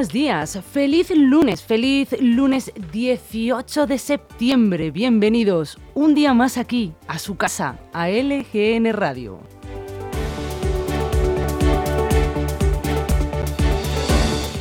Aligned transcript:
Buenos 0.00 0.14
días, 0.14 0.58
feliz 0.72 1.10
lunes, 1.14 1.62
feliz 1.62 2.16
lunes 2.22 2.72
18 2.90 3.86
de 3.86 3.98
septiembre. 3.98 4.90
Bienvenidos 4.90 5.76
un 5.92 6.14
día 6.14 6.32
más 6.32 6.56
aquí, 6.56 6.94
a 7.06 7.18
su 7.18 7.36
casa, 7.36 7.78
a 7.92 8.08
LGN 8.08 8.94
Radio. 8.94 9.40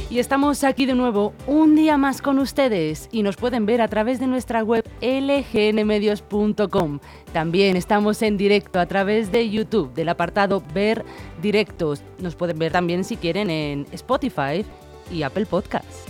Y 0.10 0.20
estamos 0.20 0.66
aquí 0.66 0.86
de 0.86 0.96
nuevo 0.96 1.34
un 1.48 1.74
día 1.74 1.96
más 1.96 2.21
con 2.21 2.38
ustedes 2.40 3.08
y 3.10 3.24
nos 3.24 3.38
pueden 3.38 3.66
ver 3.66 3.82
a 3.82 3.88
través 3.88 4.20
de 4.20 4.27
nuestra 4.27 4.62
web 4.62 4.84
lgnmedios.com. 4.99 6.99
También 7.32 7.77
estamos 7.77 8.21
en 8.24 8.35
directo 8.35 8.82
a 8.82 8.88
través 8.88 9.32
de 9.32 9.49
YouTube 9.49 9.94
del 9.94 10.10
apartado 10.10 10.62
Ver 10.74 11.05
Directos. 11.41 12.04
Nos 12.18 12.35
pueden 12.35 12.60
ver 12.60 12.74
también 12.74 13.05
si 13.05 13.16
quieren 13.16 13.49
en 13.49 13.85
Spotify 13.94 14.66
y 15.12 15.23
Apple 15.23 15.45
Podcasts. 15.45 16.09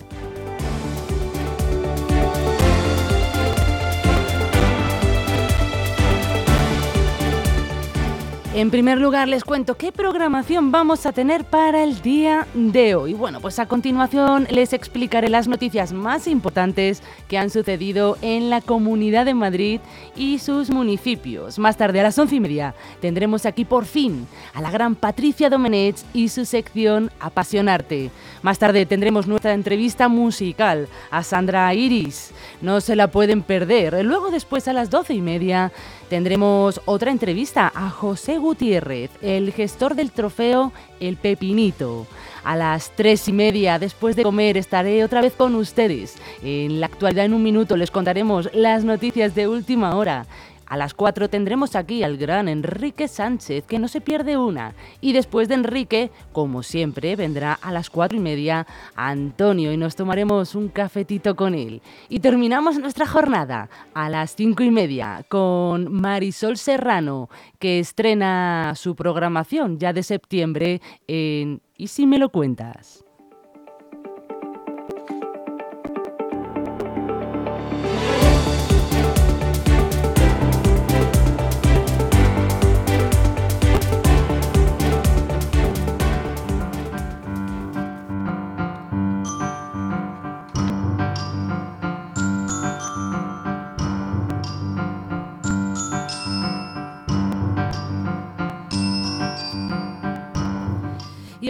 En 8.56 8.70
primer 8.70 9.00
lugar, 9.00 9.26
les 9.26 9.42
cuento 9.42 9.76
qué 9.76 9.90
programación 9.90 10.70
vamos 10.70 11.06
a 11.06 11.12
tener 11.12 11.44
para 11.44 11.82
el 11.82 12.00
día 12.02 12.46
de 12.54 12.94
hoy. 12.94 13.12
Bueno, 13.12 13.40
pues 13.40 13.58
a 13.58 13.66
continuación 13.66 14.46
les 14.48 14.72
explicaré 14.72 15.28
las 15.28 15.48
noticias 15.48 15.92
más 15.92 16.28
importantes 16.28 17.02
que 17.26 17.36
han 17.36 17.50
sucedido 17.50 18.16
en 18.22 18.50
la 18.50 18.60
Comunidad 18.60 19.26
de 19.26 19.34
Madrid 19.34 19.80
y 20.14 20.38
sus 20.38 20.70
municipios. 20.70 21.58
Más 21.58 21.76
tarde, 21.76 21.98
a 21.98 22.04
las 22.04 22.16
once 22.16 22.36
y 22.36 22.40
media, 22.40 22.76
tendremos 23.00 23.44
aquí 23.44 23.64
por 23.64 23.86
fin 23.86 24.24
a 24.52 24.60
la 24.60 24.70
gran 24.70 24.94
Patricia 24.94 25.50
Domenech 25.50 25.96
y 26.12 26.28
su 26.28 26.44
sección 26.44 27.10
Apasionarte. 27.18 28.12
Más 28.42 28.60
tarde 28.60 28.86
tendremos 28.86 29.26
nuestra 29.26 29.52
entrevista 29.52 30.06
musical 30.06 30.86
a 31.10 31.24
Sandra 31.24 31.74
Iris. 31.74 32.30
No 32.62 32.80
se 32.80 32.94
la 32.94 33.08
pueden 33.08 33.42
perder. 33.42 34.04
Luego, 34.04 34.30
después, 34.30 34.68
a 34.68 34.72
las 34.72 34.90
doce 34.90 35.12
y 35.12 35.22
media, 35.22 35.72
tendremos 36.08 36.80
otra 36.84 37.10
entrevista 37.10 37.70
a 37.74 37.90
José 37.90 38.38
Gutiérrez, 38.38 39.10
el 39.22 39.52
gestor 39.52 39.94
del 39.94 40.10
trofeo 40.10 40.72
El 41.00 41.16
Pepinito. 41.16 42.06
A 42.44 42.56
las 42.56 42.90
tres 42.94 43.26
y 43.28 43.32
media, 43.32 43.78
después 43.78 44.16
de 44.16 44.22
comer, 44.22 44.56
estaré 44.56 45.02
otra 45.02 45.22
vez 45.22 45.32
con 45.32 45.54
ustedes. 45.54 46.16
En 46.42 46.78
la 46.80 46.86
actualidad, 46.86 47.24
en 47.24 47.34
un 47.34 47.42
minuto, 47.42 47.76
les 47.76 47.90
contaremos 47.90 48.50
las 48.52 48.84
noticias 48.84 49.34
de 49.34 49.48
última 49.48 49.96
hora. 49.96 50.26
A 50.66 50.76
las 50.76 50.94
4 50.94 51.28
tendremos 51.28 51.76
aquí 51.76 52.02
al 52.02 52.16
gran 52.16 52.48
Enrique 52.48 53.08
Sánchez, 53.08 53.64
que 53.66 53.78
no 53.78 53.88
se 53.88 54.00
pierde 54.00 54.36
una. 54.36 54.74
Y 55.00 55.12
después 55.12 55.48
de 55.48 55.54
Enrique, 55.54 56.10
como 56.32 56.62
siempre, 56.62 57.16
vendrá 57.16 57.52
a 57.52 57.72
las 57.72 57.90
4 57.90 58.18
y 58.18 58.20
media 58.20 58.66
Antonio 58.94 59.72
y 59.72 59.76
nos 59.76 59.96
tomaremos 59.96 60.54
un 60.54 60.68
cafetito 60.68 61.36
con 61.36 61.54
él. 61.54 61.82
Y 62.08 62.20
terminamos 62.20 62.78
nuestra 62.78 63.06
jornada 63.06 63.68
a 63.94 64.08
las 64.08 64.34
5 64.34 64.62
y 64.62 64.70
media 64.70 65.24
con 65.28 65.92
Marisol 65.92 66.56
Serrano, 66.56 67.28
que 67.58 67.78
estrena 67.78 68.74
su 68.76 68.94
programación 68.94 69.78
ya 69.78 69.92
de 69.92 70.02
septiembre 70.02 70.80
en 71.06 71.60
¿Y 71.76 71.88
si 71.88 72.06
me 72.06 72.18
lo 72.18 72.28
cuentas? 72.28 73.04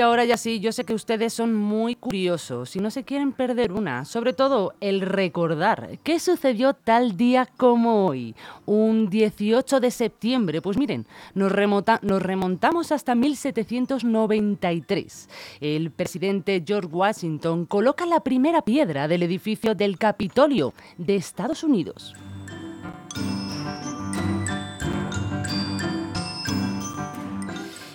Ahora 0.04 0.24
ya 0.24 0.36
sí, 0.36 0.60
yo 0.60 0.70
sé 0.70 0.84
que 0.84 0.94
ustedes 0.94 1.32
son 1.32 1.52
muy 1.54 1.96
curiosos 1.96 2.76
y 2.76 2.78
no 2.78 2.90
se 2.90 3.02
quieren 3.04 3.32
perder 3.32 3.72
una, 3.72 4.04
sobre 4.04 4.32
todo 4.32 4.74
el 4.80 5.00
recordar 5.00 5.98
qué 6.04 6.20
sucedió 6.20 6.74
tal 6.74 7.16
día 7.16 7.48
como 7.56 8.06
hoy, 8.06 8.36
un 8.66 9.10
18 9.10 9.80
de 9.80 9.90
septiembre. 9.90 10.62
Pues 10.62 10.76
miren, 10.76 11.06
nos, 11.34 11.52
nos 12.02 12.22
remontamos 12.22 12.92
hasta 12.92 13.14
1793. 13.14 15.28
El 15.60 15.90
presidente 15.90 16.62
George 16.64 16.88
Washington 16.88 17.66
coloca 17.66 18.06
la 18.06 18.20
primera 18.20 18.62
piedra 18.62 19.08
del 19.08 19.22
edificio 19.22 19.74
del 19.74 19.98
Capitolio 19.98 20.72
de 20.98 21.16
Estados 21.16 21.64
Unidos. 21.64 22.14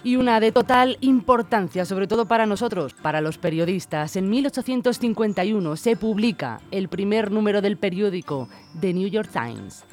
Y 0.09 0.16
una 0.16 0.40
de 0.40 0.52
total 0.52 0.97
importancia, 1.02 1.86
sobre 1.86 2.08
todo 2.08 2.25
para 2.25 2.47
nosotros, 2.47 2.96
para 2.96 3.22
los 3.22 3.38
periodistas. 3.38 4.16
En 4.16 4.28
1851 4.28 5.75
se 5.75 5.96
publica 5.96 6.62
el 6.72 6.88
primer 6.88 7.30
número 7.30 7.62
del 7.62 7.78
periódico 7.78 8.50
The 8.80 8.92
New 8.92 9.08
York 9.08 9.30
Times. 9.31 9.86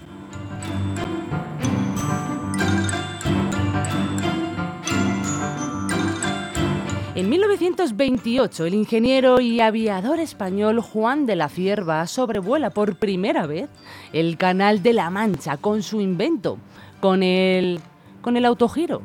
En 7.14 7.28
1928, 7.28 8.64
el 8.64 8.72
ingeniero 8.72 9.42
y 9.42 9.60
aviador 9.60 10.18
español 10.18 10.80
Juan 10.80 11.26
de 11.26 11.36
la 11.36 11.50
Cierva 11.50 12.06
sobrevuela 12.06 12.70
por 12.70 12.96
primera 12.96 13.46
vez 13.46 13.68
el 14.14 14.38
Canal 14.38 14.82
de 14.82 14.94
la 14.94 15.10
Mancha 15.10 15.58
con 15.58 15.82
su 15.82 16.00
invento, 16.00 16.56
con 17.00 17.22
el, 17.22 17.80
con 18.22 18.38
el 18.38 18.46
autogiro. 18.46 19.02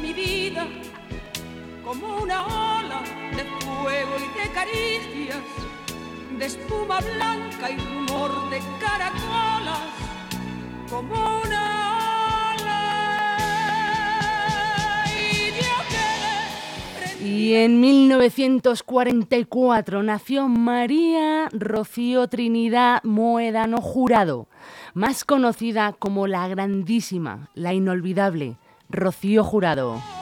Mi 0.00 0.12
vida 0.12 0.66
como 1.84 2.18
una 2.18 2.46
ola 2.46 3.02
de 3.34 3.42
fuego 3.64 4.12
y 4.18 4.28
de 4.38 4.48
caricias, 4.52 5.42
de 6.38 6.44
espuma 6.44 7.00
blanca 7.00 7.68
y 7.70 7.78
rumor 7.78 8.50
de 8.50 8.60
caracolas, 8.80 9.80
como 10.88 11.40
una 11.40 12.54
ola. 12.54 12.84
Y, 17.20 17.26
y 17.26 17.54
en 17.54 17.80
1944 17.80 20.04
nació 20.04 20.46
María 20.48 21.48
Rocío 21.50 22.28
Trinidad 22.28 23.02
Moedano 23.02 23.80
Jurado, 23.80 24.46
más 24.94 25.24
conocida 25.24 25.92
como 25.98 26.28
la 26.28 26.46
grandísima, 26.46 27.50
la 27.54 27.74
inolvidable 27.74 28.58
Rocío 28.90 29.44
Jurado. 29.44 30.17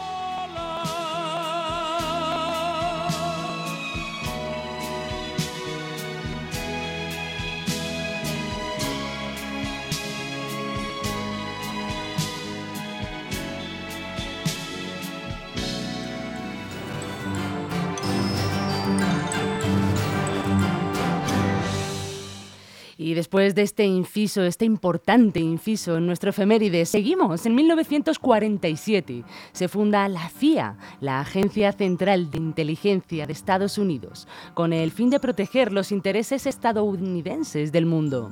Después 23.27 23.57
de 23.57 23.63
este 23.63 23.85
inciso, 23.85 24.45
este 24.45 24.65
importante 24.65 25.41
inciso 25.41 25.97
en 25.97 26.07
nuestro 26.07 26.31
efeméride, 26.31 26.87
seguimos. 26.87 27.45
En 27.45 27.57
1947 27.57 29.25
se 29.51 29.67
funda 29.67 30.09
la 30.09 30.29
CIA, 30.29 30.77
la 31.01 31.19
Agencia 31.19 31.73
Central 31.73 32.31
de 32.31 32.39
Inteligencia 32.39 33.27
de 33.27 33.33
Estados 33.33 33.79
Unidos, 33.79 34.29
con 34.55 34.73
el 34.73 34.93
fin 34.93 35.11
de 35.11 35.19
proteger 35.19 35.73
los 35.73 35.91
intereses 35.91 36.47
estadounidenses 36.47 37.73
del 37.73 37.87
mundo. 37.87 38.31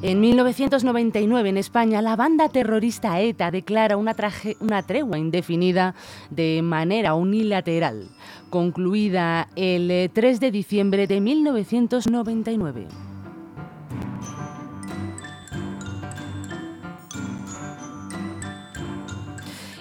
En 0.00 0.20
1999 0.20 1.48
en 1.50 1.56
España 1.58 2.02
la 2.02 2.16
banda 2.16 2.48
terrorista 2.48 3.20
ETA 3.20 3.52
declara 3.52 3.96
una, 3.96 4.16
una, 4.58 4.82
tregua 4.82 5.16
indefinida 5.16 5.94
de 6.28 6.60
manera 6.60 7.14
unilateral, 7.14 8.08
concluida 8.52 9.48
el 9.56 10.10
3 10.12 10.38
de 10.38 10.50
diciembre 10.50 11.06
de 11.06 11.22
1999. 11.22 12.86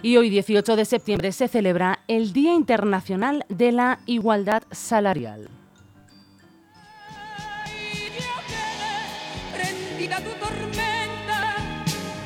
Y 0.02 0.16
hoy, 0.16 0.30
18 0.30 0.78
de 0.78 0.86
septiembre, 0.86 1.34
se 1.34 1.50
celebra 1.50 2.00
el 2.08 2.32
Día 2.32 2.54
Internacional 2.56 3.46
de 3.50 3.74
la 3.74 4.00
Igualdad 4.06 4.64
Salarial. 4.72 5.50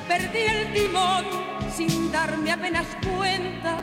perdí 0.08 0.40
el 0.40 0.74
timón 0.74 1.26
sin 1.76 2.12
darme 2.12 2.52
apenas 2.52 2.86
cuenta, 3.18 3.80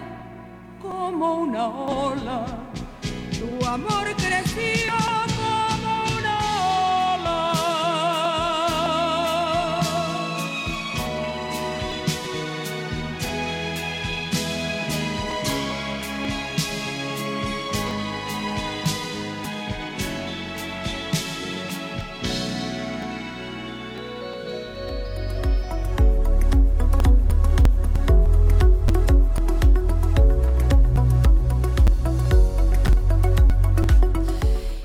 como 0.82 1.34
una 1.34 1.69
ola, 1.69 2.46
tu 3.38 3.67
amor 3.67 4.14
creció. 4.17 5.31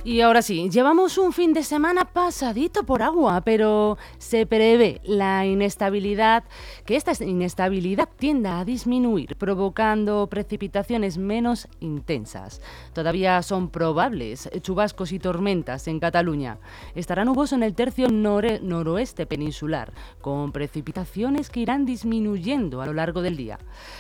Y 0.08 0.22
ahora 0.22 0.42
sí, 0.42 0.70
llevamos 0.70 1.18
un 1.18 1.34
fin 1.34 1.52
de 1.52 1.64
semana 1.64 2.06
pasadito 2.06 2.86
por 2.86 3.04
agua, 3.04 3.42
pero 3.42 3.98
se 4.28 4.46
prevé 4.46 5.00
la 5.06 5.46
inestabilidad, 5.46 6.44
que 6.86 6.98
esta 6.98 7.14
inestabilidad 7.24 8.10
tienda 8.18 8.60
a 8.60 8.66
disminuir, 8.66 9.38
provocando 9.38 10.28
precipitaciones 10.28 11.18
menos 11.18 11.70
intensas. 11.80 12.62
Todavía 12.92 13.42
son 13.42 13.70
probables 13.70 14.50
chubascos 14.62 15.14
y 15.14 15.20
tormentas 15.20 15.88
en 15.88 16.02
Cataluña. 16.02 16.58
Estará 16.94 17.24
nuboso 17.24 17.56
en 17.56 17.64
el 17.64 17.74
tercio 17.74 18.10
noroeste 18.10 19.26
peninsular, 19.26 19.94
con 20.20 20.52
precipitaciones 20.52 21.50
que 21.50 21.62
irán 21.62 21.86
disminuyendo 21.86 22.82
a 22.82 22.86
lo 22.86 22.94
largo 22.94 23.22
del 23.22 23.38
día. 23.38 23.60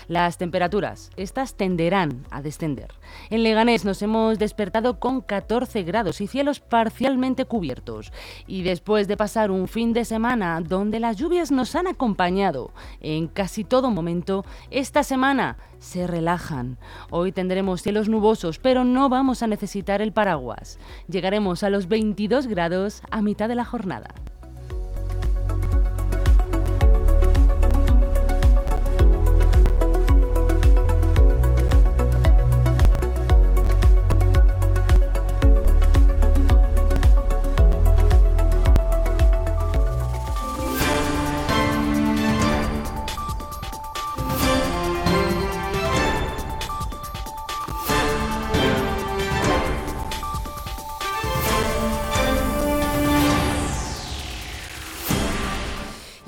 Las 0.10 0.38
temperaturas, 0.38 1.10
estas 1.16 1.56
tenderán 1.56 2.26
a 2.32 2.42
descender. 2.42 2.92
En 3.30 3.44
Leganés 3.44 3.86
nos 3.86 4.02
hemos 4.02 4.40
despertado 4.40 5.00
con 5.00 5.22
14 5.22 5.84
grados 5.84 6.20
y 6.20 6.28
cielos 6.28 6.60
parcialmente 6.60 7.46
cubiertos. 7.46 8.12
Y 8.46 8.64
después 8.64 9.08
de 9.08 9.16
pasar 9.16 9.52
un 9.52 9.70
fin 9.70 9.94
de 9.94 10.04
semana 10.04 10.17
donde 10.64 11.00
las 11.00 11.18
lluvias 11.18 11.52
nos 11.52 11.75
han 11.75 11.86
acompañado 11.86 12.72
en 13.02 13.28
casi 13.28 13.64
todo 13.64 13.92
momento, 13.92 14.46
esta 14.72 15.04
semana 15.04 15.58
se 15.80 16.08
relajan. 16.08 16.78
Hoy 17.12 17.31
tendremos 17.31 17.84
cielos 17.84 18.10
nubosos, 18.10 18.58
pero 18.58 18.84
no 18.84 19.10
vamos 19.10 19.44
a 19.44 19.48
necesitar 19.48 20.02
el 20.02 20.14
paraguas. 20.14 20.80
Llegaremos 21.08 21.62
a 21.62 21.69
los 21.69 21.88
22 21.88 22.48
grados 22.48 23.04
a 23.12 23.22
mitad 23.22 23.48
de 23.48 23.56
la 23.56 23.66
jornada. 23.66 24.08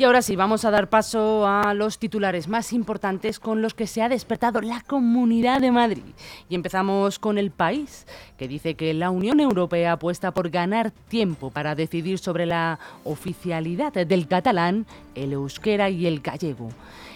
Ahora 0.09 0.23
sí, 0.23 0.35
vamos 0.35 0.65
a 0.65 0.71
dar 0.71 0.89
paso 0.89 1.45
a 1.45 1.75
los 1.75 2.00
titulares 2.00 2.47
más 2.47 2.73
importantes 2.73 3.39
con 3.39 3.61
los 3.61 3.75
que 3.75 3.85
se 3.85 4.01
ha 4.01 4.09
despertado 4.09 4.59
la 4.59 4.81
Comunidad 4.81 5.61
de 5.61 5.71
Madrid. 5.71 6.01
Y 6.50 6.56
empezamos 6.56 7.19
con 7.19 7.38
el 7.38 7.51
país, 7.51 8.07
que 8.35 8.47
dice 8.47 8.73
que 8.73 8.95
la 8.95 9.11
Unión 9.11 9.39
Europea 9.39 9.91
apuesta 9.91 10.31
por 10.31 10.50
ganar 10.50 10.89
tiempo 11.09 11.51
para 11.51 11.75
decidir 11.75 12.17
sobre 12.17 12.47
la 12.47 12.79
oficialidad 13.03 13.94
del 13.94 14.27
catalán, 14.27 14.88
el 15.13 15.33
euskera 15.33 15.91
y 15.91 16.07
el 16.07 16.21
gallego. 16.21 16.69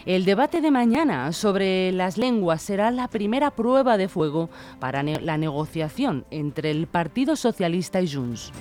El 0.05 0.23
debate 0.23 0.61
de 0.61 0.69
mañana 0.69 1.31
sobre 1.31 1.91
las 1.93 2.19
lenguas 2.19 2.61
será 2.61 2.91
la 2.91 3.07
primera 3.07 3.49
prueba 3.49 3.97
de 3.97 4.07
fuego 4.07 4.51
para 4.79 5.01
la 5.01 5.37
negociación 5.39 6.25
entre 6.29 6.69
el 6.69 6.85
Partido 6.85 7.35
Socialista 7.35 8.01
y 8.01 8.13
Junts. 8.13 8.51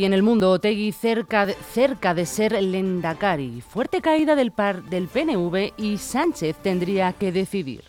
Y 0.00 0.06
en 0.06 0.14
el 0.14 0.22
mundo, 0.22 0.50
Otegui 0.52 0.92
cerca 0.92 1.44
de, 1.44 2.24
ser 2.24 2.52
Lendakari. 2.62 3.60
Fuerte 3.60 4.00
caída 4.00 4.34
del, 4.34 4.50
par, 4.50 4.82
del 4.84 5.08
PNV 5.08 5.74
y 5.76 5.98
Sánchez 5.98 6.56
tendría 6.62 7.12
que 7.12 7.30
decidir. 7.30 7.84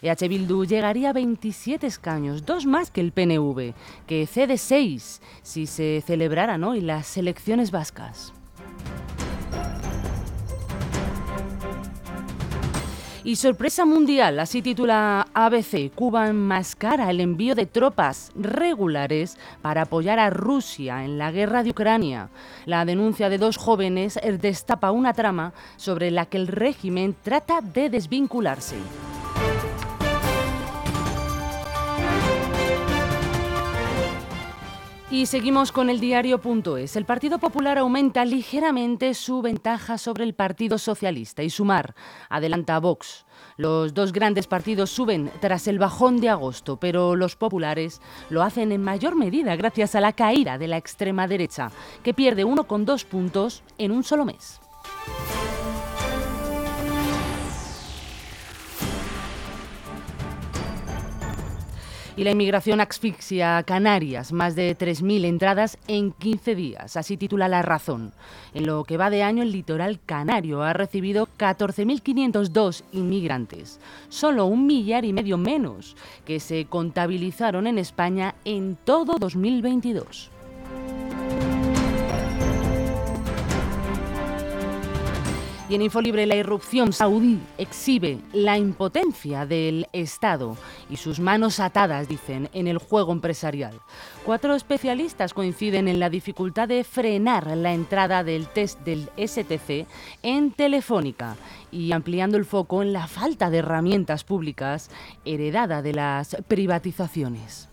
EH 0.00 0.26
Bildu 0.26 0.64
llegaría 0.64 1.10
a 1.10 1.12
27 1.12 1.86
escaños, 1.86 2.46
dos 2.46 2.64
más 2.64 2.90
que 2.90 3.02
el 3.02 3.12
PNV, 3.12 3.74
que 4.06 4.26
cede 4.26 4.56
seis 4.56 5.20
si 5.42 5.66
se 5.66 6.02
celebraran 6.06 6.64
hoy 6.64 6.80
las 6.80 7.18
elecciones 7.18 7.70
vascas. 7.70 8.32
Y 13.22 13.36
sorpresa 13.36 13.84
mundial, 13.84 14.40
así 14.40 14.62
titula 14.62 15.26
ABC, 15.34 15.92
Cuba 15.94 16.28
enmascara 16.28 17.10
el 17.10 17.20
envío 17.20 17.54
de 17.54 17.66
tropas 17.66 18.32
regulares 18.34 19.36
para 19.60 19.82
apoyar 19.82 20.18
a 20.18 20.30
Rusia 20.30 21.04
en 21.04 21.18
la 21.18 21.30
guerra 21.30 21.62
de 21.62 21.70
Ucrania. 21.70 22.30
La 22.64 22.86
denuncia 22.86 23.28
de 23.28 23.36
dos 23.36 23.58
jóvenes 23.58 24.18
destapa 24.40 24.90
una 24.90 25.12
trama 25.12 25.52
sobre 25.76 26.10
la 26.10 26.24
que 26.24 26.38
el 26.38 26.46
régimen 26.46 27.14
trata 27.22 27.60
de 27.60 27.90
desvincularse. 27.90 28.76
Y 35.12 35.26
seguimos 35.26 35.72
con 35.72 35.90
el 35.90 35.98
diario.es. 35.98 36.94
El 36.94 37.04
Partido 37.04 37.40
Popular 37.40 37.78
aumenta 37.78 38.24
ligeramente 38.24 39.12
su 39.14 39.42
ventaja 39.42 39.98
sobre 39.98 40.22
el 40.22 40.34
Partido 40.34 40.78
Socialista 40.78 41.42
y 41.42 41.50
Sumar 41.50 41.96
adelanta 42.28 42.76
a 42.76 42.78
Vox. 42.78 43.26
Los 43.56 43.92
dos 43.92 44.12
grandes 44.12 44.46
partidos 44.46 44.90
suben 44.90 45.32
tras 45.40 45.66
el 45.66 45.80
bajón 45.80 46.20
de 46.20 46.28
agosto, 46.28 46.76
pero 46.76 47.16
los 47.16 47.34
populares 47.34 48.00
lo 48.28 48.44
hacen 48.44 48.70
en 48.70 48.84
mayor 48.84 49.16
medida 49.16 49.56
gracias 49.56 49.96
a 49.96 50.00
la 50.00 50.12
caída 50.12 50.58
de 50.58 50.68
la 50.68 50.76
extrema 50.76 51.26
derecha, 51.26 51.72
que 52.04 52.14
pierde 52.14 52.46
1,2 52.46 53.04
puntos 53.04 53.64
en 53.78 53.90
un 53.90 54.04
solo 54.04 54.24
mes. 54.24 54.60
Y 62.20 62.24
la 62.24 62.32
inmigración 62.32 62.82
asfixia 62.82 63.56
a 63.56 63.62
Canarias, 63.62 64.30
más 64.30 64.54
de 64.54 64.76
3.000 64.76 65.24
entradas 65.24 65.78
en 65.88 66.12
15 66.12 66.54
días, 66.54 66.98
así 66.98 67.16
titula 67.16 67.48
La 67.48 67.62
Razón. 67.62 68.12
En 68.52 68.66
lo 68.66 68.84
que 68.84 68.98
va 68.98 69.08
de 69.08 69.22
año, 69.22 69.42
el 69.42 69.52
litoral 69.52 69.98
canario 70.04 70.62
ha 70.62 70.74
recibido 70.74 71.28
14.502 71.38 72.84
inmigrantes, 72.92 73.80
solo 74.10 74.44
un 74.44 74.66
millar 74.66 75.06
y 75.06 75.14
medio 75.14 75.38
menos 75.38 75.96
que 76.26 76.40
se 76.40 76.66
contabilizaron 76.66 77.66
en 77.66 77.78
España 77.78 78.34
en 78.44 78.76
todo 78.84 79.16
2022. 79.18 80.30
Y 85.70 85.76
en 85.76 85.82
Infolibre 85.82 86.26
la 86.26 86.34
irrupción 86.34 86.92
saudí 86.92 87.38
exhibe 87.56 88.18
la 88.32 88.58
impotencia 88.58 89.46
del 89.46 89.86
Estado 89.92 90.56
y 90.90 90.96
sus 90.96 91.20
manos 91.20 91.60
atadas, 91.60 92.08
dicen, 92.08 92.50
en 92.52 92.66
el 92.66 92.78
juego 92.78 93.12
empresarial. 93.12 93.80
Cuatro 94.24 94.56
especialistas 94.56 95.32
coinciden 95.32 95.86
en 95.86 96.00
la 96.00 96.10
dificultad 96.10 96.66
de 96.66 96.82
frenar 96.82 97.56
la 97.56 97.72
entrada 97.72 98.24
del 98.24 98.48
test 98.48 98.80
del 98.80 99.10
STC 99.16 99.86
en 100.24 100.50
Telefónica 100.50 101.36
y 101.70 101.92
ampliando 101.92 102.36
el 102.36 102.46
foco 102.46 102.82
en 102.82 102.92
la 102.92 103.06
falta 103.06 103.48
de 103.48 103.58
herramientas 103.58 104.24
públicas 104.24 104.90
heredada 105.24 105.82
de 105.82 105.92
las 105.92 106.36
privatizaciones. 106.48 107.68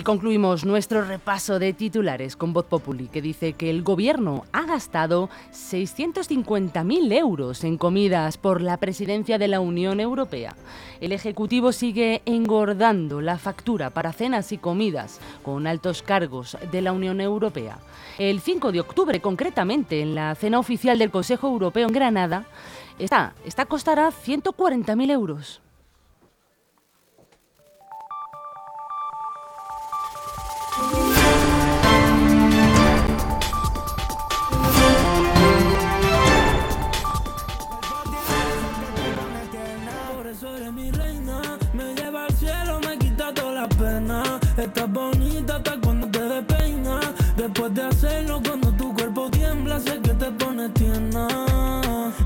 Y 0.00 0.02
concluimos 0.02 0.64
nuestro 0.64 1.04
repaso 1.04 1.58
de 1.58 1.74
titulares 1.74 2.34
con 2.34 2.54
Voz 2.54 2.64
Populi, 2.64 3.08
que 3.08 3.20
dice 3.20 3.52
que 3.52 3.68
el 3.68 3.82
gobierno 3.82 4.44
ha 4.50 4.62
gastado 4.62 5.28
650.000 5.52 7.12
euros 7.12 7.64
en 7.64 7.76
comidas 7.76 8.38
por 8.38 8.62
la 8.62 8.78
presidencia 8.78 9.36
de 9.36 9.48
la 9.48 9.60
Unión 9.60 10.00
Europea. 10.00 10.56
El 11.02 11.12
Ejecutivo 11.12 11.72
sigue 11.72 12.22
engordando 12.24 13.20
la 13.20 13.36
factura 13.36 13.90
para 13.90 14.14
cenas 14.14 14.52
y 14.52 14.56
comidas 14.56 15.20
con 15.42 15.66
altos 15.66 16.02
cargos 16.02 16.56
de 16.72 16.80
la 16.80 16.92
Unión 16.92 17.20
Europea. 17.20 17.76
El 18.16 18.40
5 18.40 18.72
de 18.72 18.80
octubre, 18.80 19.20
concretamente, 19.20 20.00
en 20.00 20.14
la 20.14 20.34
cena 20.34 20.58
oficial 20.58 20.98
del 20.98 21.10
Consejo 21.10 21.48
Europeo 21.48 21.86
en 21.86 21.92
Granada, 21.92 22.46
esta, 22.98 23.34
costará 23.68 24.08
140.000 24.08 25.10
euros. 25.10 25.60
Estás 44.70 44.92
bonita 44.92 45.56
hasta 45.56 45.80
cuando 45.80 46.06
te 46.06 46.20
despeinas. 46.20 47.06
Después 47.36 47.74
de 47.74 47.82
hacerlo, 47.82 48.40
cuando 48.46 48.70
tu 48.74 48.94
cuerpo 48.94 49.28
tiembla, 49.28 49.80
sé 49.80 49.98
que 50.00 50.14
te 50.14 50.30
pones 50.30 50.72
tierna. 50.74 51.26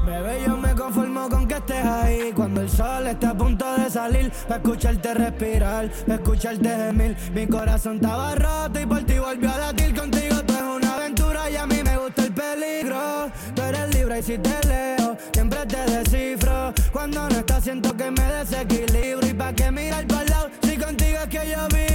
Bebé, 0.04 0.42
yo 0.46 0.54
me 0.58 0.74
conformo 0.74 1.26
con 1.30 1.48
que 1.48 1.54
estés 1.54 1.86
ahí. 1.86 2.32
Cuando 2.36 2.60
el 2.60 2.68
sol 2.68 3.06
esté 3.06 3.26
a 3.28 3.34
punto 3.34 3.64
de 3.78 3.88
salir, 3.88 4.30
para 4.46 4.56
escucharte 4.56 5.14
respirar, 5.14 5.90
para 5.90 6.14
escucharte 6.16 6.68
gemir. 6.68 7.16
Mi 7.32 7.46
corazón 7.46 7.94
estaba 7.94 8.34
roto 8.34 8.78
y 8.78 8.84
por 8.84 9.02
ti 9.04 9.18
volvió 9.18 9.50
a 9.50 9.58
latir. 9.58 9.98
Contigo 9.98 10.36
tú 10.46 10.52
es 10.52 10.62
una 10.62 10.96
aventura 10.96 11.50
y 11.50 11.56
a 11.56 11.66
mí 11.66 11.80
me 11.82 11.96
gusta 11.96 12.24
el 12.24 12.34
peligro. 12.34 13.30
Tú 13.54 13.62
eres 13.62 13.94
libre 13.94 14.18
y 14.18 14.22
si 14.22 14.36
te 14.36 14.68
leo, 14.68 15.16
siempre 15.32 15.60
te 15.64 15.80
descifro. 15.90 16.74
Cuando 16.92 17.26
no 17.26 17.38
estás, 17.38 17.64
siento 17.64 17.96
que 17.96 18.10
me 18.10 18.22
desequilibro. 18.22 19.26
¿Y 19.26 19.32
pa' 19.32 19.54
qué 19.54 19.70
mirar 19.70 20.06
para 20.06 20.24
lado 20.24 20.50
si 20.62 20.76
contigo 20.76 21.18
es 21.22 21.28
que 21.28 21.50
yo 21.50 21.68
vibro? 21.68 21.93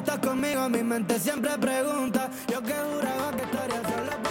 Estás 0.00 0.18
conmigo, 0.18 0.68
mi 0.68 0.82
mente 0.82 1.18
siempre 1.18 1.50
pregunta. 1.58 2.30
Yo 2.50 2.62
que 2.62 2.72
juraba 2.72 3.30
que 3.32 3.42
estaría 3.42 3.82
solo 3.82 4.29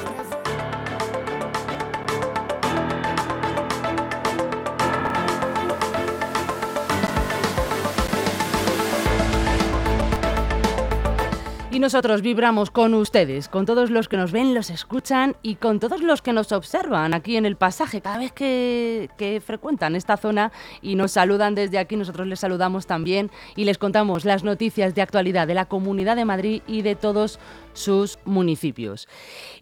Nosotros 11.80 12.22
vibramos 12.22 12.72
con 12.72 12.94
ustedes, 12.94 13.48
con 13.48 13.66
todos 13.66 13.90
los 13.90 14.10
que 14.10 14.18
nos 14.18 14.34
ven, 14.34 14.54
los 14.54 14.70
escuchan 14.70 15.38
y 15.42 15.56
con 15.56 15.80
todos 15.80 16.02
los 16.02 16.22
que 16.22 16.34
nos 16.34 16.52
observan 16.52 17.14
aquí 17.14 17.38
en 17.38 17.46
el 17.46 17.56
pasaje. 17.56 18.02
Cada 18.02 18.18
vez 18.18 18.34
que, 18.34 19.10
que, 19.18 19.40
frecuentan 19.40 19.96
esta 19.96 20.18
zona 20.18 20.52
y 20.82 20.96
nos 20.96 21.14
saludan 21.14 21.56
desde 21.56 21.78
aquí, 21.78 21.96
nosotros 21.96 22.28
les 22.28 22.42
saludamos 22.42 22.86
también 22.86 23.32
y 23.56 23.64
les 23.64 23.78
contamos 23.78 24.26
las 24.26 24.44
noticias 24.44 24.94
de 24.94 25.02
actualidad 25.02 25.48
de 25.48 25.54
la 25.54 25.70
Comunidad 25.70 26.18
de 26.18 26.26
Madrid 26.26 26.62
y 26.68 26.82
de 26.82 26.96
todos 26.96 27.40
sus 27.72 28.20
municipios. 28.26 29.08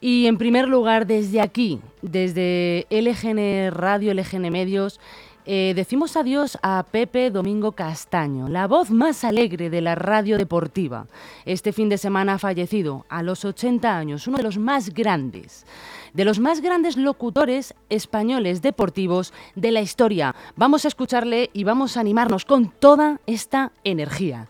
Y 0.02 0.26
en 0.26 0.40
primer 0.40 0.68
lugar, 0.68 1.06
desde 1.06 1.40
aquí, 1.40 1.82
desde 2.02 2.88
LGN 2.90 3.72
Radio, 3.72 4.12
LGN 4.16 4.52
Medios, 4.52 5.00
eh, 5.50 5.72
decimos 5.74 6.18
adiós 6.18 6.58
a 6.62 6.84
Pepe 6.84 7.32
Domingo 7.32 7.72
Castaño, 7.72 8.50
la 8.50 8.68
voz 8.68 8.92
más 8.92 9.24
alegre 9.24 9.70
de 9.70 9.80
la 9.80 9.96
radio 9.96 10.38
deportiva. 10.38 11.08
Este 11.46 11.72
fin 11.72 11.88
de 11.88 11.98
semana 11.98 12.34
ha 12.34 12.38
fallecido 12.38 13.06
a 13.08 13.24
los 13.24 13.46
80 13.46 13.98
años, 13.98 14.28
uno 14.28 14.38
de 14.38 14.44
los 14.44 14.58
más 14.58 14.94
grandes, 14.94 15.66
de 16.14 16.26
los 16.26 16.40
más 16.40 16.60
grandes 16.60 16.98
locutores 16.98 17.74
españoles 17.90 18.62
deportivos 18.62 19.34
de 19.56 19.72
la 19.72 19.80
historia. 19.80 20.36
Vamos 20.58 20.84
a 20.84 20.90
escucharle 20.90 21.50
y 21.54 21.64
vamos 21.64 21.96
a 21.96 22.02
animarnos 22.02 22.44
con 22.44 22.70
toda 22.70 23.22
esta 23.26 23.72
energía. 23.86 24.50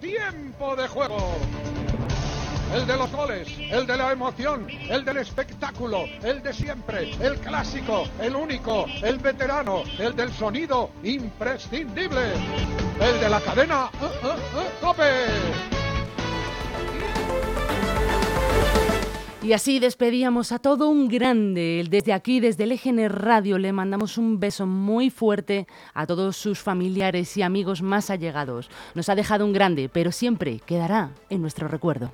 Tiempo 0.00 0.76
de 0.76 0.86
juego 0.86 1.18
el 2.74 2.86
de 2.86 2.96
los 2.96 3.10
goles, 3.12 3.48
el 3.70 3.86
de 3.86 3.96
la 3.96 4.12
emoción, 4.12 4.66
el 4.88 5.04
del 5.04 5.18
espectáculo, 5.18 6.04
el 6.22 6.42
de 6.42 6.52
siempre, 6.52 7.10
el 7.20 7.36
clásico, 7.38 8.04
el 8.20 8.36
único, 8.36 8.86
el 9.02 9.18
veterano, 9.18 9.82
el 9.98 10.14
del 10.14 10.30
sonido 10.32 10.90
imprescindible, 11.02 12.32
el 13.00 13.20
de 13.20 13.28
la 13.28 13.40
cadena 13.40 13.90
uh, 14.00 14.84
Cope. 14.84 15.26
Y 19.40 19.54
así 19.54 19.78
despedíamos 19.78 20.52
a 20.52 20.58
todo 20.58 20.90
un 20.90 21.08
grande. 21.08 21.86
Desde 21.88 22.12
aquí, 22.12 22.38
desde 22.38 22.64
el 22.64 22.72
EGN 22.72 23.08
Radio, 23.08 23.56
le 23.56 23.72
mandamos 23.72 24.18
un 24.18 24.38
beso 24.38 24.66
muy 24.66 25.08
fuerte 25.08 25.66
a 25.94 26.06
todos 26.06 26.36
sus 26.36 26.58
familiares 26.58 27.34
y 27.38 27.42
amigos 27.42 27.80
más 27.80 28.10
allegados. 28.10 28.68
Nos 28.94 29.08
ha 29.08 29.14
dejado 29.14 29.46
un 29.46 29.54
grande, 29.54 29.88
pero 29.88 30.12
siempre 30.12 30.60
quedará 30.66 31.12
en 31.30 31.40
nuestro 31.40 31.66
recuerdo. 31.66 32.12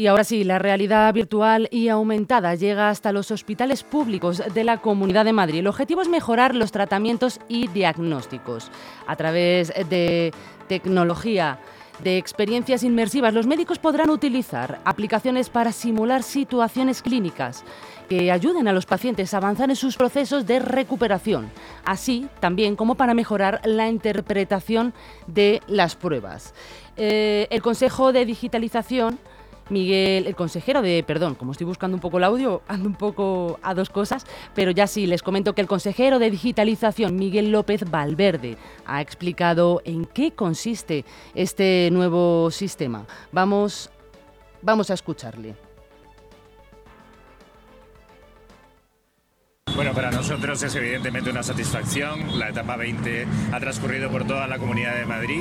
Y 0.00 0.06
ahora 0.06 0.24
sí, 0.24 0.44
la 0.44 0.58
realidad 0.58 1.12
virtual 1.12 1.68
y 1.70 1.88
aumentada 1.88 2.54
llega 2.54 2.88
hasta 2.88 3.12
los 3.12 3.30
hospitales 3.30 3.82
públicos 3.82 4.42
de 4.54 4.64
la 4.64 4.78
Comunidad 4.78 5.26
de 5.26 5.34
Madrid. 5.34 5.58
El 5.58 5.66
objetivo 5.66 6.00
es 6.00 6.08
mejorar 6.08 6.54
los 6.54 6.72
tratamientos 6.72 7.38
y 7.48 7.68
diagnósticos 7.68 8.70
a 9.06 9.14
través 9.16 9.68
de 9.90 10.32
tecnología 10.68 11.58
de 12.02 12.16
experiencias 12.16 12.82
inmersivas, 12.82 13.34
los 13.34 13.46
médicos 13.46 13.78
podrán 13.78 14.08
utilizar 14.08 14.80
aplicaciones 14.86 15.50
para 15.50 15.70
simular 15.70 16.22
situaciones 16.22 17.02
clínicas 17.02 17.62
que 18.08 18.32
ayuden 18.32 18.68
a 18.68 18.72
los 18.72 18.86
pacientes 18.86 19.34
a 19.34 19.36
avanzar 19.36 19.68
en 19.68 19.76
sus 19.76 19.98
procesos 19.98 20.46
de 20.46 20.60
recuperación, 20.60 21.50
así 21.84 22.26
también 22.40 22.74
como 22.74 22.94
para 22.94 23.12
mejorar 23.12 23.60
la 23.64 23.90
interpretación 23.90 24.94
de 25.26 25.60
las 25.66 25.94
pruebas. 25.94 26.54
Eh, 26.96 27.46
el 27.50 27.60
Consejo 27.60 28.14
de 28.14 28.24
Digitalización 28.24 29.18
Miguel, 29.70 30.26
el 30.26 30.34
consejero 30.34 30.82
de, 30.82 31.02
perdón, 31.06 31.34
como 31.34 31.52
estoy 31.52 31.66
buscando 31.66 31.96
un 31.96 32.00
poco 32.00 32.18
el 32.18 32.24
audio, 32.24 32.62
ando 32.68 32.88
un 32.88 32.94
poco 32.94 33.58
a 33.62 33.74
dos 33.74 33.90
cosas, 33.90 34.26
pero 34.54 34.70
ya 34.70 34.86
sí, 34.86 35.06
les 35.06 35.22
comento 35.22 35.54
que 35.54 35.60
el 35.60 35.68
consejero 35.68 36.18
de 36.18 36.30
digitalización, 36.30 37.16
Miguel 37.16 37.50
López 37.50 37.90
Valverde, 37.90 38.56
ha 38.86 39.00
explicado 39.00 39.80
en 39.84 40.04
qué 40.04 40.32
consiste 40.32 41.04
este 41.34 41.88
nuevo 41.92 42.50
sistema. 42.50 43.06
Vamos, 43.32 43.90
vamos 44.62 44.90
a 44.90 44.94
escucharle. 44.94 45.69
Bueno, 49.80 49.94
para 49.94 50.10
nosotros 50.10 50.62
es 50.62 50.74
evidentemente 50.74 51.30
una 51.30 51.42
satisfacción. 51.42 52.38
La 52.38 52.50
etapa 52.50 52.76
20 52.76 53.26
ha 53.50 53.60
transcurrido 53.60 54.10
por 54.10 54.26
toda 54.26 54.46
la 54.46 54.58
Comunidad 54.58 54.94
de 54.94 55.06
Madrid. 55.06 55.40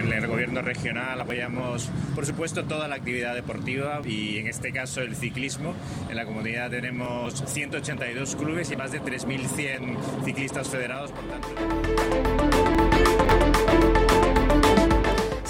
En 0.00 0.10
el 0.10 0.26
gobierno 0.26 0.62
regional 0.62 1.20
apoyamos, 1.20 1.90
por 2.14 2.24
supuesto, 2.24 2.64
toda 2.64 2.88
la 2.88 2.94
actividad 2.94 3.34
deportiva 3.34 4.00
y 4.02 4.38
en 4.38 4.46
este 4.46 4.72
caso 4.72 5.02
el 5.02 5.14
ciclismo. 5.14 5.74
En 6.08 6.16
la 6.16 6.24
comunidad 6.24 6.70
tenemos 6.70 7.44
182 7.46 8.36
clubes 8.36 8.70
y 8.70 8.76
más 8.76 8.90
de 8.90 9.02
3.100 9.02 10.24
ciclistas 10.24 10.66
federados. 10.66 11.10
Por 11.12 11.24
tanto... 11.24 12.43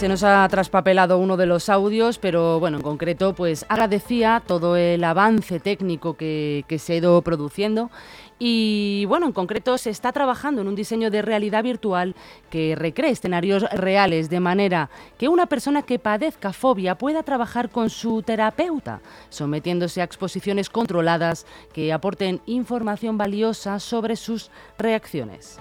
Se 0.04 0.08
nos 0.08 0.22
ha 0.22 0.46
traspapelado 0.50 1.16
uno 1.16 1.38
de 1.38 1.46
los 1.46 1.70
audios, 1.70 2.18
pero 2.18 2.60
bueno, 2.60 2.76
en 2.76 2.82
concreto, 2.82 3.34
pues 3.34 3.64
agradecía 3.70 4.42
todo 4.46 4.76
el 4.76 5.02
avance 5.02 5.60
técnico 5.60 6.12
que, 6.12 6.66
que 6.68 6.78
se 6.78 6.92
ha 6.92 6.96
ido 6.96 7.22
produciendo 7.22 7.90
Y 8.38 9.06
bueno, 9.08 9.24
en 9.24 9.32
concreto 9.32 9.78
se 9.78 9.88
está 9.88 10.12
trabajando 10.12 10.60
en 10.60 10.68
un 10.68 10.74
diseño 10.74 11.10
de 11.10 11.22
realidad 11.22 11.62
virtual 11.62 12.14
que 12.50 12.74
recree 12.76 13.12
escenarios 13.12 13.62
reales 13.70 14.28
de 14.28 14.40
manera 14.40 14.90
que 15.16 15.28
una 15.28 15.46
persona 15.46 15.80
que 15.80 15.98
padezca 15.98 16.52
fobia 16.52 16.98
pueda 16.98 17.22
trabajar 17.22 17.70
con 17.70 17.88
su 17.88 18.20
terapeuta, 18.20 19.00
sometiéndose 19.30 20.02
a 20.02 20.04
exposiciones 20.04 20.68
controladas 20.68 21.46
que 21.72 21.94
aporten 21.94 22.42
información 22.44 23.16
valiosa 23.16 23.80
sobre 23.80 24.16
sus 24.16 24.50
reacciones. 24.76 25.58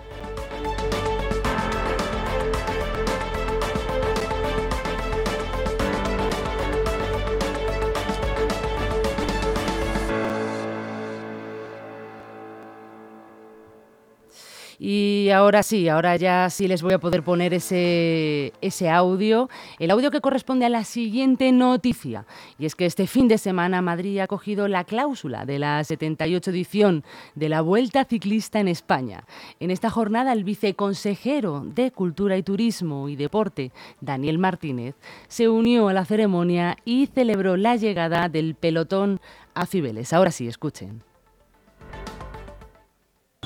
Y 14.85 15.29
ahora 15.29 15.63
sí, 15.63 15.87
ahora 15.87 16.17
ya 16.17 16.49
sí 16.49 16.67
les 16.67 16.81
voy 16.81 16.91
a 16.91 16.99
poder 16.99 17.23
poner 17.23 17.53
ese, 17.53 18.51
ese 18.59 18.89
audio, 18.89 19.49
el 19.79 19.91
audio 19.91 20.11
que 20.11 20.19
corresponde 20.19 20.65
a 20.65 20.69
la 20.69 20.83
siguiente 20.83 21.53
noticia. 21.53 22.25
Y 22.59 22.65
es 22.65 22.75
que 22.75 22.85
este 22.85 23.07
fin 23.07 23.29
de 23.29 23.37
semana 23.37 23.81
Madrid 23.81 24.19
ha 24.19 24.27
cogido 24.27 24.67
la 24.67 24.83
cláusula 24.83 25.45
de 25.45 25.57
la 25.57 25.81
78 25.81 26.51
edición 26.51 27.05
de 27.33 27.47
la 27.47 27.61
Vuelta 27.61 28.03
Ciclista 28.03 28.59
en 28.59 28.67
España. 28.67 29.23
En 29.61 29.71
esta 29.71 29.89
jornada 29.89 30.33
el 30.33 30.43
viceconsejero 30.43 31.61
de 31.63 31.91
Cultura 31.91 32.35
y 32.35 32.43
Turismo 32.43 33.07
y 33.07 33.15
Deporte, 33.15 33.71
Daniel 34.01 34.37
Martínez, 34.37 34.95
se 35.29 35.47
unió 35.47 35.87
a 35.87 35.93
la 35.93 36.03
ceremonia 36.03 36.75
y 36.83 37.05
celebró 37.05 37.55
la 37.55 37.77
llegada 37.77 38.27
del 38.27 38.55
pelotón 38.55 39.21
a 39.53 39.65
Cibeles. 39.65 40.11
Ahora 40.11 40.31
sí, 40.31 40.45
escuchen. 40.45 41.12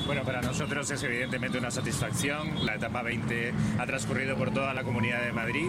Bueno, 0.08 0.24
para 0.24 0.40
nosotros 0.40 0.90
es 0.90 1.02
evidentemente 1.02 1.58
una 1.58 1.70
satisfacción. 1.70 2.64
La 2.64 2.76
etapa 2.76 3.02
20 3.02 3.52
ha 3.78 3.84
transcurrido 3.84 4.36
por 4.36 4.50
toda 4.54 4.72
la 4.72 4.82
Comunidad 4.82 5.22
de 5.22 5.32
Madrid. 5.32 5.66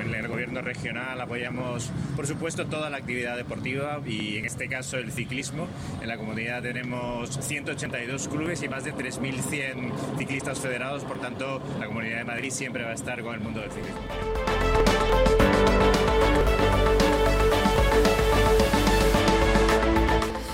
En 0.00 0.14
el 0.14 0.28
gobierno 0.28 0.62
regional 0.62 1.20
apoyamos, 1.20 1.90
por 2.14 2.24
supuesto, 2.24 2.66
toda 2.66 2.88
la 2.88 2.98
actividad 2.98 3.36
deportiva 3.36 4.00
y 4.06 4.36
en 4.36 4.44
este 4.44 4.68
caso 4.68 4.96
el 4.96 5.10
ciclismo. 5.10 5.66
En 6.00 6.06
la 6.06 6.16
comunidad 6.16 6.62
tenemos 6.62 7.30
182 7.30 8.28
clubes 8.28 8.62
y 8.62 8.68
más 8.68 8.84
de 8.84 8.94
3.100 8.94 10.18
ciclistas 10.18 10.60
federados. 10.60 11.02
Por 11.02 11.18
tanto, 11.18 11.60
la 11.80 11.86
Comunidad 11.86 12.18
de 12.18 12.24
Madrid 12.24 12.50
siempre 12.52 12.84
va 12.84 12.90
a 12.90 12.94
estar 12.94 13.20
con 13.24 13.34
el 13.34 13.40
mundo 13.40 13.60
del 13.60 13.72
ciclismo. 13.72 14.02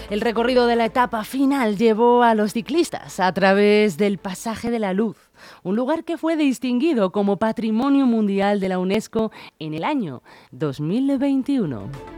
El 0.08 0.20
recorrido 0.20 0.68
de 0.68 0.76
la 0.76 0.84
etapa 0.84 1.24
final 1.24 1.76
llevó 1.76 2.22
a 2.22 2.36
los 2.36 2.52
ciclistas 2.52 3.18
a 3.18 3.32
través 3.32 3.96
del 3.96 4.18
Pasaje 4.18 4.70
de 4.70 4.78
la 4.78 4.92
Luz, 4.92 5.16
un 5.64 5.74
lugar 5.74 6.04
que 6.04 6.16
fue 6.16 6.36
distinguido 6.36 7.10
como 7.10 7.38
Patrimonio 7.38 8.06
Mundial 8.06 8.60
de 8.60 8.68
la 8.68 8.78
UNESCO 8.78 9.32
en 9.58 9.74
el 9.74 9.82
año 9.82 10.22
2021. 10.52 12.15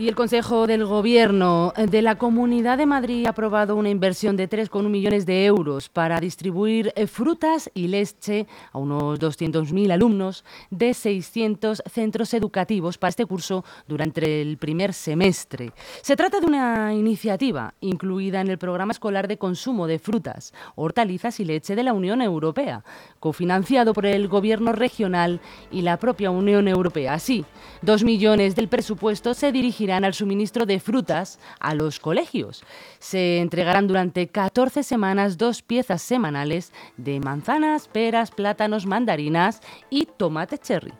Y 0.00 0.08
el 0.08 0.14
Consejo 0.14 0.66
del 0.66 0.86
Gobierno 0.86 1.74
de 1.76 2.00
la 2.00 2.16
Comunidad 2.16 2.78
de 2.78 2.86
Madrid 2.86 3.26
ha 3.26 3.30
aprobado 3.30 3.76
una 3.76 3.90
inversión 3.90 4.34
de 4.34 4.48
3,1 4.48 4.88
millones 4.88 5.26
de 5.26 5.44
euros 5.44 5.90
para 5.90 6.18
distribuir 6.20 6.90
eh, 6.96 7.06
frutas 7.06 7.70
y 7.74 7.88
leche 7.88 8.46
a 8.72 8.78
unos 8.78 9.20
200.000 9.20 9.92
alumnos 9.92 10.42
de 10.70 10.94
600 10.94 11.82
centros 11.92 12.32
educativos 12.32 12.96
para 12.96 13.10
este 13.10 13.26
curso 13.26 13.62
durante 13.86 14.40
el 14.40 14.56
primer 14.56 14.94
semestre. 14.94 15.72
Se 16.00 16.16
trata 16.16 16.40
de 16.40 16.46
una 16.46 16.94
iniciativa 16.94 17.74
incluida 17.82 18.40
en 18.40 18.48
el 18.48 18.56
programa 18.56 18.92
escolar 18.92 19.28
de 19.28 19.36
consumo 19.36 19.86
de 19.86 19.98
frutas, 19.98 20.54
hortalizas 20.76 21.40
y 21.40 21.44
leche 21.44 21.76
de 21.76 21.82
la 21.82 21.92
Unión 21.92 22.22
Europea, 22.22 22.84
cofinanciado 23.18 23.92
por 23.92 24.06
el 24.06 24.28
Gobierno 24.28 24.72
regional 24.72 25.42
y 25.70 25.82
la 25.82 25.98
propia 25.98 26.30
Unión 26.30 26.68
Europea. 26.68 27.12
Así, 27.12 27.44
dos 27.82 28.02
millones 28.02 28.56
del 28.56 28.68
presupuesto 28.68 29.34
se 29.34 29.52
dirigirán 29.52 29.89
al 29.92 30.14
suministro 30.14 30.66
de 30.66 30.80
frutas 30.80 31.38
a 31.58 31.74
los 31.74 32.00
colegios. 32.00 32.64
Se 32.98 33.38
entregarán 33.38 33.86
durante 33.86 34.28
14 34.28 34.82
semanas 34.82 35.36
dos 35.36 35.62
piezas 35.62 36.02
semanales 36.02 36.72
de 36.96 37.20
manzanas, 37.20 37.88
peras, 37.88 38.30
plátanos, 38.30 38.86
mandarinas 38.86 39.60
y 39.90 40.06
tomate 40.06 40.58
cherry. 40.58 40.92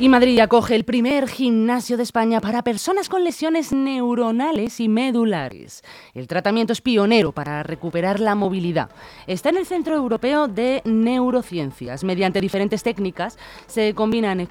Y 0.00 0.08
Madrid 0.08 0.40
acoge 0.40 0.76
el 0.76 0.84
primer 0.84 1.28
gimnasio 1.28 1.98
de 1.98 2.04
España 2.04 2.40
para 2.40 2.64
personas 2.64 3.10
con 3.10 3.22
lesiones 3.22 3.70
neuronales 3.70 4.80
y 4.80 4.88
medulares. 4.88 5.84
El 6.14 6.26
tratamiento 6.26 6.72
es 6.72 6.80
pionero 6.80 7.32
para 7.32 7.62
recuperar 7.62 8.18
la 8.18 8.34
movilidad. 8.34 8.88
Está 9.26 9.50
en 9.50 9.58
el 9.58 9.66
Centro 9.66 9.94
Europeo 9.94 10.48
de 10.48 10.80
Neurociencias. 10.86 12.02
Mediante 12.02 12.40
diferentes 12.40 12.82
técnicas 12.82 13.36
se 13.66 13.94
combinan 13.94 14.48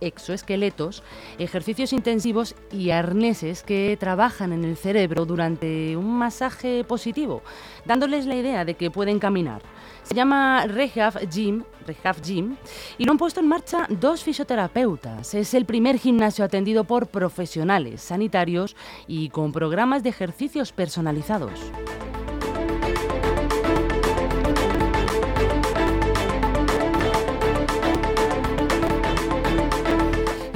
exoesqueletos, 0.00 1.02
ejercicios 1.40 1.92
intensivos 1.92 2.54
y 2.70 2.90
arneses 2.90 3.64
que 3.64 3.96
trabajan 3.98 4.52
en 4.52 4.62
el 4.62 4.76
cerebro 4.76 5.26
durante 5.26 5.96
un 5.96 6.16
masaje 6.16 6.84
positivo, 6.84 7.42
dándoles 7.86 8.24
la 8.24 8.36
idea 8.36 8.64
de 8.64 8.74
que 8.74 8.92
pueden 8.92 9.18
caminar. 9.18 9.62
Se 10.06 10.14
llama 10.14 10.66
Rehab 10.68 11.28
Gym, 11.28 11.64
Rehab 11.84 12.22
Gym 12.22 12.56
y 12.96 13.04
lo 13.04 13.10
han 13.10 13.18
puesto 13.18 13.40
en 13.40 13.48
marcha 13.48 13.88
dos 13.90 14.22
fisioterapeutas. 14.22 15.34
Es 15.34 15.52
el 15.52 15.66
primer 15.66 15.98
gimnasio 15.98 16.44
atendido 16.44 16.84
por 16.84 17.08
profesionales 17.08 18.02
sanitarios 18.02 18.76
y 19.08 19.30
con 19.30 19.50
programas 19.50 20.04
de 20.04 20.10
ejercicios 20.10 20.70
personalizados. 20.70 21.50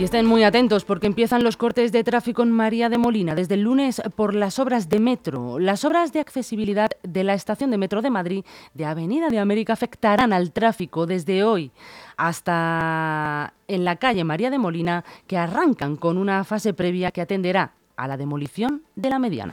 Y 0.01 0.05
estén 0.05 0.25
muy 0.25 0.45
atentos 0.45 0.87
porque 0.87 1.07
empiezan 1.07 1.45
los 1.45 1.59
cortes 1.59 1.93
de 1.93 2.03
tráfico 2.03 2.43
en 2.43 2.51
María 2.51 2.89
de 2.89 2.97
Molina 2.97 3.35
desde 3.35 3.53
el 3.53 3.61
lunes 3.61 4.01
por 4.17 4.35
las 4.35 4.59
obras 4.59 4.89
de 4.89 4.99
metro. 4.99 5.59
Las 5.59 5.85
obras 5.85 6.15
de 6.15 6.21
accesibilidad 6.21 6.89
de 7.03 7.23
la 7.23 7.35
estación 7.35 7.71
de 7.71 7.77
metro 7.77 8.01
de 8.01 8.09
Madrid 8.09 8.43
de 8.73 8.87
Avenida 8.87 9.29
de 9.29 9.39
América 9.39 9.75
afectarán 9.75 10.33
al 10.33 10.53
tráfico 10.53 11.05
desde 11.05 11.45
hoy 11.45 11.71
hasta 12.17 13.53
en 13.69 13.85
la 13.85 13.97
calle 13.97 14.25
María 14.25 14.49
de 14.49 14.59
Molina 14.59 15.05
que 15.27 15.37
arrancan 15.37 15.97
con 15.97 16.17
una 16.17 16.45
fase 16.45 16.73
previa 16.73 17.11
que 17.11 17.21
atenderá 17.21 17.75
a 17.99 18.09
la 18.09 18.17
demolición 18.17 18.85
de 18.97 19.11
la 19.11 19.19
mediana. 19.19 19.53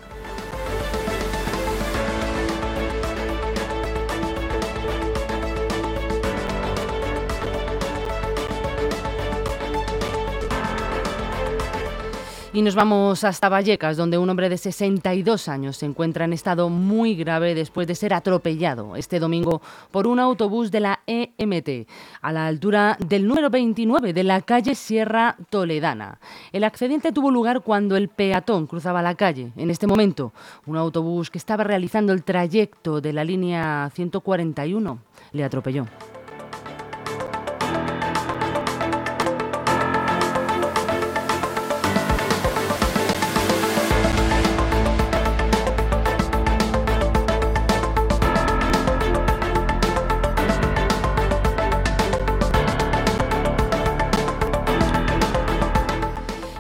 Y 12.57 12.63
nos 12.63 12.73
vamos 12.73 13.23
hasta 13.23 13.49
Vallecas, 13.49 13.97
donde 13.97 14.17
un 14.17 14.27
hombre 14.31 14.49
de 14.49 14.57
62 14.57 15.47
años 15.47 15.77
se 15.77 15.85
encuentra 15.85 16.25
en 16.25 16.33
estado 16.33 16.69
muy 16.69 17.13
grave 17.13 17.53
después 17.53 17.85
de 17.85 17.93
ser 17.93 18.15
atropellado 18.15 18.95
este 18.95 19.19
domingo 19.19 19.61
por 19.91 20.07
un 20.07 20.19
autobús 20.19 20.71
de 20.71 20.79
la 20.79 21.01
EMT 21.05 21.87
a 22.19 22.31
la 22.31 22.47
altura 22.47 22.97
del 22.97 23.27
número 23.27 23.51
29 23.51 24.11
de 24.11 24.23
la 24.23 24.41
calle 24.41 24.73
Sierra 24.73 25.35
Toledana. 25.51 26.19
El 26.51 26.63
accidente 26.63 27.11
tuvo 27.11 27.29
lugar 27.29 27.61
cuando 27.61 27.95
el 27.95 28.09
peatón 28.09 28.65
cruzaba 28.65 29.03
la 29.03 29.13
calle. 29.13 29.51
En 29.55 29.69
este 29.69 29.85
momento, 29.85 30.33
un 30.65 30.77
autobús 30.77 31.29
que 31.29 31.37
estaba 31.37 31.63
realizando 31.63 32.11
el 32.11 32.23
trayecto 32.23 33.01
de 33.01 33.13
la 33.13 33.23
línea 33.23 33.91
141 33.93 34.97
le 35.31 35.43
atropelló. 35.43 35.85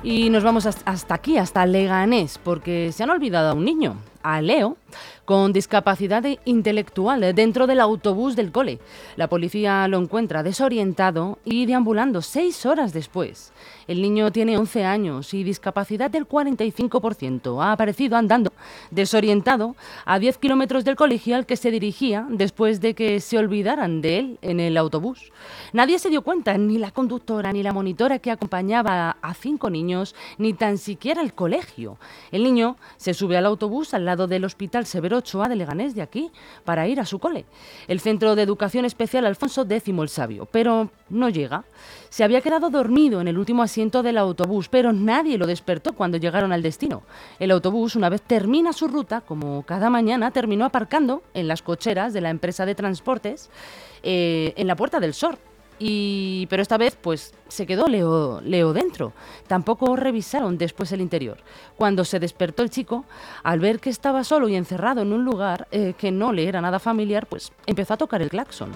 Y 0.09 0.29
nos 0.29 0.41
vamos 0.41 0.65
hasta 0.65 1.13
aquí, 1.13 1.37
hasta 1.37 1.65
Leganés, 1.65 2.39
porque 2.41 2.93
se 2.93 3.03
han 3.03 3.09
olvidado 3.09 3.49
a 3.49 3.53
un 3.53 3.65
niño, 3.65 3.97
a 4.23 4.39
Leo, 4.39 4.77
con 5.25 5.53
discapacidad 5.53 6.23
intelectual 6.45 7.35
dentro 7.35 7.67
del 7.67 7.79
autobús 7.79 8.35
del 8.35 8.51
cole. 8.51 8.79
La 9.15 9.27
policía 9.27 9.87
lo 9.87 9.97
encuentra 9.97 10.43
desorientado 10.43 11.39
y 11.43 11.65
deambulando 11.65 12.21
seis 12.21 12.65
horas 12.65 12.93
después. 12.93 13.51
El 13.87 14.01
niño 14.01 14.31
tiene 14.31 14.57
11 14.57 14.83
años 14.83 15.33
y 15.33 15.43
discapacidad 15.43 16.11
del 16.11 16.27
45%. 16.27 17.63
Ha 17.63 17.71
aparecido 17.71 18.17
andando 18.17 18.51
desorientado 18.91 19.75
a 20.05 20.19
10 20.19 20.37
kilómetros 20.37 20.83
del 20.83 20.95
colegio 20.95 21.35
al 21.35 21.45
que 21.45 21.57
se 21.57 21.71
dirigía 21.71 22.25
después 22.29 22.81
de 22.81 22.93
que 22.93 23.19
se 23.19 23.37
olvidaran 23.37 24.01
de 24.01 24.19
él 24.19 24.37
en 24.41 24.59
el 24.59 24.77
autobús. 24.77 25.31
Nadie 25.73 25.99
se 25.99 26.09
dio 26.09 26.21
cuenta, 26.21 26.57
ni 26.57 26.77
la 26.77 26.91
conductora, 26.91 27.53
ni 27.53 27.63
la 27.63 27.73
monitora 27.73 28.19
que 28.19 28.31
acompañaba 28.31 29.17
a 29.21 29.33
cinco 29.33 29.69
niños, 29.69 30.15
ni 30.37 30.53
tan 30.53 30.77
siquiera 30.77 31.21
el 31.21 31.33
colegio. 31.33 31.97
El 32.31 32.43
niño 32.43 32.77
se 32.97 33.13
sube 33.13 33.37
al 33.37 33.45
autobús 33.45 33.93
al 33.93 34.05
lado 34.05 34.27
del 34.27 34.45
Hospital 34.45 34.76
Severo 34.85 35.17
Ochoa 35.17 35.49
de 35.49 35.55
Leganés 35.55 35.95
de 35.95 36.01
aquí 36.01 36.31
para 36.63 36.87
ir 36.87 36.99
a 36.99 37.05
su 37.05 37.19
cole, 37.19 37.45
el 37.87 37.99
Centro 37.99 38.35
de 38.35 38.43
Educación 38.43 38.85
Especial 38.85 39.25
Alfonso 39.25 39.65
X 39.67 39.87
el 39.87 40.09
Sabio, 40.09 40.47
pero 40.51 40.89
no 41.09 41.29
llega. 41.29 41.63
Se 42.09 42.23
había 42.23 42.41
quedado 42.41 42.69
dormido 42.69 43.21
en 43.21 43.27
el 43.27 43.37
último 43.37 43.63
asiento 43.63 44.03
del 44.03 44.17
autobús, 44.17 44.69
pero 44.69 44.93
nadie 44.93 45.37
lo 45.37 45.45
despertó 45.45 45.93
cuando 45.93 46.17
llegaron 46.17 46.51
al 46.51 46.61
destino. 46.61 47.03
El 47.39 47.51
autobús, 47.51 47.95
una 47.95 48.09
vez 48.09 48.21
termina 48.21 48.73
su 48.73 48.87
ruta, 48.87 49.21
como 49.21 49.63
cada 49.63 49.89
mañana, 49.89 50.31
terminó 50.31 50.65
aparcando 50.65 51.23
en 51.33 51.47
las 51.47 51.61
cocheras 51.61 52.13
de 52.13 52.21
la 52.21 52.29
empresa 52.29 52.65
de 52.65 52.75
transportes 52.75 53.49
eh, 54.03 54.53
en 54.55 54.67
la 54.67 54.75
Puerta 54.75 54.99
del 54.99 55.13
Sor. 55.13 55.37
Pero 55.79 56.61
esta 56.61 56.77
vez 56.77 56.97
pues 56.99 57.33
se 57.47 57.65
quedó 57.65 57.87
Leo, 57.87 58.41
Leo 58.41 58.73
dentro. 58.73 59.13
Tampoco 59.47 59.95
revisaron 59.95 60.57
después 60.57 60.91
el 60.91 61.01
interior. 61.01 61.37
Cuando 61.75 62.03
se 62.05 62.19
despertó 62.19 62.63
el 62.63 62.69
chico, 62.69 63.05
al 63.43 63.59
ver 63.59 63.79
que 63.79 63.89
estaba 63.89 64.23
solo 64.23 64.49
y 64.49 64.55
encerrado 64.55 65.01
en 65.01 65.13
un 65.13 65.23
lugar 65.23 65.67
eh, 65.71 65.93
que 65.97 66.11
no 66.11 66.33
le 66.33 66.47
era 66.47 66.61
nada 66.61 66.79
familiar, 66.79 67.27
pues 67.27 67.51
empezó 67.65 67.93
a 67.93 67.97
tocar 67.97 68.21
el 68.21 68.29
claxon. 68.29 68.71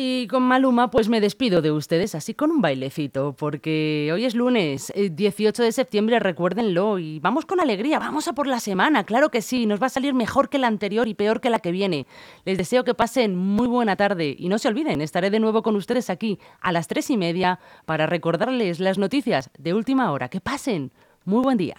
Y 0.00 0.28
con 0.28 0.44
Maluma 0.44 0.92
pues 0.92 1.08
me 1.08 1.20
despido 1.20 1.60
de 1.60 1.72
ustedes 1.72 2.14
así 2.14 2.32
con 2.32 2.52
un 2.52 2.60
bailecito, 2.60 3.32
porque 3.32 4.08
hoy 4.14 4.26
es 4.26 4.36
lunes, 4.36 4.92
18 4.94 5.60
eh, 5.60 5.66
de 5.66 5.72
septiembre, 5.72 6.20
recuérdenlo, 6.20 7.00
y 7.00 7.18
vamos 7.18 7.46
con 7.46 7.58
alegría, 7.58 7.98
vamos 7.98 8.28
a 8.28 8.32
por 8.32 8.46
la 8.46 8.60
semana, 8.60 9.02
claro 9.02 9.30
que 9.30 9.42
sí, 9.42 9.66
nos 9.66 9.82
va 9.82 9.86
a 9.86 9.88
salir 9.88 10.14
mejor 10.14 10.50
que 10.50 10.58
la 10.58 10.68
anterior 10.68 11.08
y 11.08 11.14
peor 11.14 11.40
que 11.40 11.50
la 11.50 11.58
que 11.58 11.72
viene. 11.72 12.06
Les 12.44 12.56
deseo 12.56 12.84
que 12.84 12.94
pasen 12.94 13.34
muy 13.34 13.66
buena 13.66 13.96
tarde 13.96 14.36
y 14.38 14.48
no 14.48 14.58
se 14.58 14.68
olviden, 14.68 15.00
estaré 15.00 15.30
de 15.30 15.40
nuevo 15.40 15.64
con 15.64 15.74
ustedes 15.74 16.10
aquí 16.10 16.38
a 16.60 16.70
las 16.70 16.86
tres 16.86 17.10
y 17.10 17.16
media 17.16 17.58
para 17.84 18.06
recordarles 18.06 18.78
las 18.78 18.98
noticias 18.98 19.50
de 19.58 19.74
última 19.74 20.12
hora. 20.12 20.28
Que 20.28 20.40
pasen, 20.40 20.92
muy 21.24 21.42
buen 21.42 21.58
día. 21.58 21.76